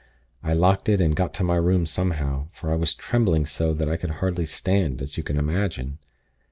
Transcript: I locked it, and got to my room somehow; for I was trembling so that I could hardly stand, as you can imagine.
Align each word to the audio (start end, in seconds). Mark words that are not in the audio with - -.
I 0.41 0.53
locked 0.53 0.89
it, 0.89 0.99
and 0.99 1.15
got 1.15 1.31
to 1.35 1.43
my 1.43 1.57
room 1.57 1.85
somehow; 1.85 2.47
for 2.53 2.71
I 2.71 2.75
was 2.75 2.95
trembling 2.95 3.45
so 3.45 3.71
that 3.75 3.87
I 3.87 3.97
could 3.97 4.09
hardly 4.17 4.47
stand, 4.47 4.99
as 4.99 5.15
you 5.15 5.21
can 5.21 5.37
imagine. 5.37 5.99